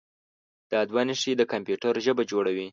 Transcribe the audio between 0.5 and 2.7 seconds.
دا دوه نښې د کمپیوټر ژبه جوړوي.